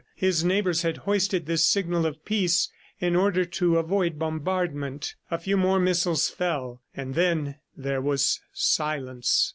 His 0.15 0.43
neighbors 0.43 0.81
had 0.81 0.97
hoisted 1.05 1.45
this 1.45 1.67
signal 1.67 2.07
of 2.07 2.25
peace 2.25 2.69
in 2.99 3.15
order 3.15 3.45
to 3.45 3.77
avoid 3.77 4.17
bombardment. 4.17 5.13
A 5.29 5.37
few 5.37 5.57
more 5.57 5.77
missiles 5.79 6.27
fell 6.27 6.81
and 6.95 7.13
then 7.13 7.57
there 7.77 8.01
was 8.01 8.39
silence. 8.51 9.49